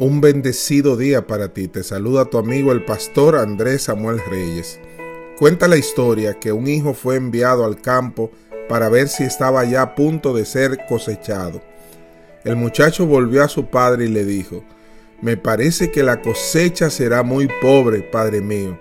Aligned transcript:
Un 0.00 0.20
bendecido 0.20 0.96
día 0.96 1.24
para 1.28 1.54
ti. 1.54 1.68
Te 1.68 1.84
saluda 1.84 2.24
tu 2.24 2.36
amigo 2.36 2.72
el 2.72 2.84
pastor 2.84 3.36
Andrés 3.36 3.82
Samuel 3.82 4.20
Reyes. 4.28 4.80
Cuenta 5.38 5.68
la 5.68 5.76
historia 5.76 6.34
que 6.40 6.50
un 6.50 6.66
hijo 6.66 6.94
fue 6.94 7.14
enviado 7.14 7.64
al 7.64 7.80
campo 7.80 8.32
para 8.68 8.88
ver 8.88 9.08
si 9.08 9.22
estaba 9.22 9.64
ya 9.64 9.82
a 9.82 9.94
punto 9.94 10.34
de 10.34 10.46
ser 10.46 10.84
cosechado. 10.88 11.62
El 12.42 12.56
muchacho 12.56 13.06
volvió 13.06 13.44
a 13.44 13.48
su 13.48 13.66
padre 13.66 14.06
y 14.06 14.08
le 14.08 14.24
dijo, 14.24 14.64
Me 15.22 15.36
parece 15.36 15.92
que 15.92 16.02
la 16.02 16.22
cosecha 16.22 16.90
será 16.90 17.22
muy 17.22 17.48
pobre, 17.62 18.00
padre 18.00 18.40
mío. 18.40 18.76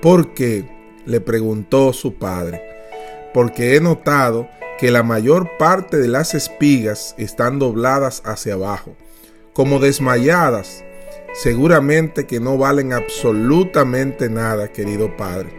¿Por 0.00 0.32
qué? 0.32 0.64
le 1.04 1.20
preguntó 1.20 1.92
su 1.92 2.14
padre. 2.14 2.62
Porque 3.34 3.76
he 3.76 3.80
notado 3.82 4.48
que 4.78 4.90
la 4.90 5.02
mayor 5.02 5.58
parte 5.58 5.98
de 5.98 6.08
las 6.08 6.34
espigas 6.34 7.14
están 7.18 7.58
dobladas 7.58 8.22
hacia 8.24 8.54
abajo 8.54 8.96
como 9.60 9.78
desmayadas, 9.78 10.86
seguramente 11.34 12.24
que 12.24 12.40
no 12.40 12.56
valen 12.56 12.94
absolutamente 12.94 14.30
nada, 14.30 14.68
querido 14.68 15.14
padre. 15.18 15.50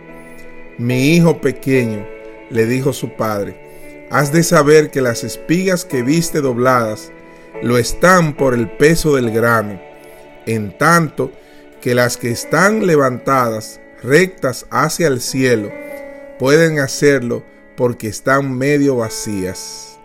Mi 0.80 1.14
hijo 1.14 1.40
pequeño, 1.40 2.08
le 2.50 2.66
dijo 2.66 2.94
su 2.94 3.16
padre, 3.16 4.08
has 4.10 4.32
de 4.32 4.41
saber 4.41 4.90
que 4.90 5.02
las 5.02 5.24
espigas 5.24 5.86
que 5.86 6.02
viste 6.02 6.41
dobladas 6.41 7.12
lo 7.62 7.77
están 7.77 8.36
por 8.36 8.55
el 8.55 8.72
peso 8.72 9.18
del 9.18 9.30
grano, 9.30 9.80
en 10.48 10.76
tanto 10.80 11.32
que 11.80 11.94
las 11.94 12.18
que 12.18 12.32
están 12.32 12.88
levantadas 12.88 13.80
rectas 14.02 14.66
hacia 14.72 15.10
el 15.10 15.22
cielo 15.22 15.72
pueden 16.40 16.80
hacerlo 16.80 17.44
porque 17.77 18.08
están 18.08 18.57
medio 18.57 18.96
vacías. 18.96 19.99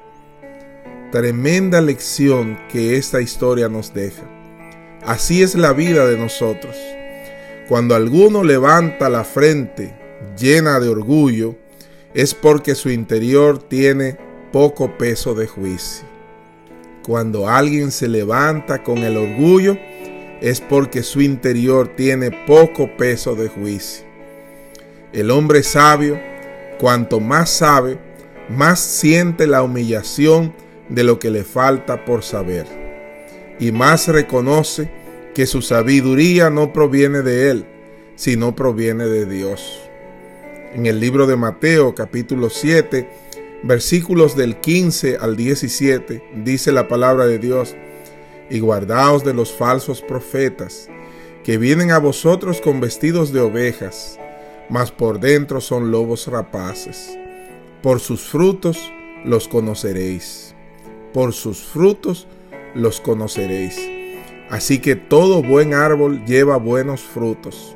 Tremenda 1.17 1.81
lección 1.81 2.59
que 2.69 2.99
esta 2.99 3.23
historia 3.23 3.71
nos 3.71 3.95
deja. 3.95 4.23
Así 5.03 5.43
es 5.43 5.55
la 5.55 5.73
vida 5.73 6.07
de 6.07 6.19
nosotros. 6.19 6.77
Cuando 7.71 7.95
alguno 7.95 8.45
levanta 8.45 9.09
la 9.09 9.25
frente 9.25 9.95
llena 10.39 10.79
de 10.79 10.91
orgullo, 10.91 11.57
es 12.13 12.35
porque 12.35 12.75
su 12.75 12.91
interior 12.91 13.63
tiene 13.63 14.19
poco 14.53 14.99
peso 14.99 15.35
de 15.35 15.47
juicio. 15.47 16.05
Cuando 17.03 17.49
alguien 17.49 17.93
se 17.93 18.09
levanta 18.09 18.83
con 18.83 18.99
el 18.99 19.17
orgullo, 19.17 19.79
es 20.43 20.61
porque 20.61 21.03
su 21.03 21.23
interior 21.23 21.97
tiene 21.97 22.31
poco 22.47 22.95
peso 22.99 23.35
de 23.35 23.49
juicio. 23.49 24.05
El 25.15 25.31
hombre 25.31 25.63
sabio, 25.63 26.21
cuanto 26.79 27.21
más 27.21 27.49
sabe, 27.49 27.97
más 28.51 28.81
siente 28.81 29.47
la 29.47 29.63
humillación 29.63 30.66
de 30.89 31.05
lo 31.05 31.19
que 31.19 31.31
le 31.31 31.45
falta 31.45 32.05
por 32.05 32.23
saber, 32.23 32.67
y 33.59 33.73
más 33.73 34.09
reconoce 34.09 34.91
que 35.35 35.47
su 35.47 35.63
sabiduría 35.63 36.51
no 36.51 36.73
proviene 36.73 37.23
de 37.23 37.51
él, 37.51 37.67
sino 38.15 38.55
proviene 38.55 39.07
de 39.07 39.27
Dios. 39.27 39.81
En 40.75 40.87
el 40.87 41.01
libro 41.01 41.27
de 41.27 41.37
Mateo 41.37 41.95
capítulo 41.95 42.51
7, 42.51 43.09
versículos 43.63 44.37
del 44.37 44.57
15 44.57 45.19
al 45.21 45.37
17, 45.37 46.23
dice 46.45 46.73
la 46.73 46.89
palabra 46.89 47.27
de 47.27 47.39
Dios, 47.39 47.75
y 48.49 48.61
guardaos 48.61 49.25
de 49.25 49.35
los 49.35 49.53
falsos 49.53 50.03
profetas, 50.03 50.89
que 51.43 51.59
vienen 51.59 51.91
a 51.91 51.99
vosotros 51.99 52.61
con 52.61 52.81
vestidos 52.81 53.33
de 53.33 53.41
ovejas, 53.41 54.19
mas 54.69 54.91
por 54.91 55.21
dentro 55.21 55.61
son 55.61 55.91
lobos 55.91 56.27
rapaces. 56.27 57.17
Por 57.83 58.01
sus 58.01 58.23
frutos 58.23 58.93
los 59.25 59.49
conoceréis 59.49 60.56
por 61.17 61.33
sus 61.33 61.61
frutos 61.61 62.27
los 62.75 63.01
conoceréis. 63.01 63.81
Así 64.51 64.81
que 64.81 64.97
todo 64.97 65.43
buen 65.43 65.73
árbol 65.73 66.23
lleva 66.27 66.59
buenos 66.59 67.01
frutos, 67.01 67.75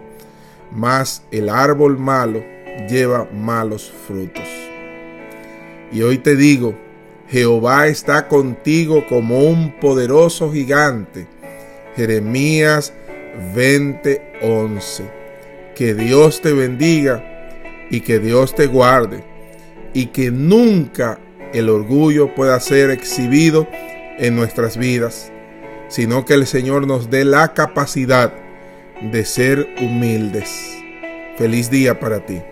mas 0.71 1.25
el 1.31 1.49
árbol 1.49 1.99
malo 1.99 2.45
lleva 2.87 3.27
malos 3.33 3.91
frutos. 4.07 4.47
Y 5.91 6.03
hoy 6.03 6.19
te 6.19 6.37
digo, 6.37 6.75
Jehová 7.31 7.87
está 7.87 8.29
contigo 8.29 9.07
como 9.09 9.39
un 9.39 9.81
poderoso 9.81 10.53
gigante. 10.53 11.27
Jeremías 11.97 12.93
20:11. 13.55 15.11
Que 15.75 15.95
Dios 15.95 16.43
te 16.43 16.53
bendiga 16.53 17.25
y 17.89 18.03
que 18.03 18.19
Dios 18.19 18.55
te 18.55 18.67
guarde 18.67 19.25
y 19.95 20.09
que 20.09 20.31
nunca 20.31 21.19
el 21.53 21.69
orgullo 21.69 22.35
pueda 22.35 22.59
ser 22.61 22.91
exhibido 22.91 23.69
en 24.19 24.37
nuestras 24.37 24.77
vidas, 24.77 25.33
sino 25.89 26.25
que 26.25 26.35
el 26.35 26.47
Señor 26.47 26.87
nos 26.87 27.11
dé 27.11 27.25
la 27.25 27.55
capacidad 27.55 28.33
de 29.01 29.25
ser 29.25 29.69
humildes. 29.81 30.77
Feliz 31.37 31.71
día 31.71 31.99
para 31.99 32.25
ti. 32.27 32.43